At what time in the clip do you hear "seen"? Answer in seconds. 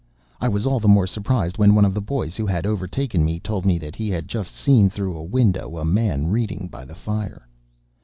4.55-4.89